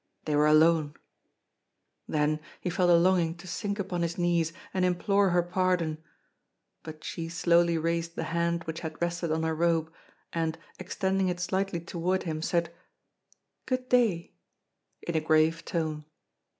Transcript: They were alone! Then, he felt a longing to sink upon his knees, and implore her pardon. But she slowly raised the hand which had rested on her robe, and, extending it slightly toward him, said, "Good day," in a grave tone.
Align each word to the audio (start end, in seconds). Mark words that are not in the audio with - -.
They 0.25 0.35
were 0.35 0.47
alone! 0.47 0.95
Then, 2.07 2.39
he 2.59 2.71
felt 2.71 2.89
a 2.89 2.95
longing 2.97 3.35
to 3.35 3.45
sink 3.47 3.77
upon 3.77 4.01
his 4.01 4.17
knees, 4.17 4.51
and 4.73 4.83
implore 4.83 5.29
her 5.29 5.43
pardon. 5.43 5.99
But 6.81 7.03
she 7.03 7.29
slowly 7.29 7.77
raised 7.77 8.15
the 8.15 8.23
hand 8.33 8.63
which 8.63 8.79
had 8.79 8.99
rested 8.99 9.31
on 9.31 9.43
her 9.43 9.53
robe, 9.53 9.93
and, 10.33 10.57
extending 10.79 11.27
it 11.29 11.39
slightly 11.39 11.79
toward 11.81 12.23
him, 12.23 12.41
said, 12.41 12.73
"Good 13.67 13.89
day," 13.89 14.33
in 15.03 15.15
a 15.15 15.21
grave 15.21 15.63
tone. 15.65 16.03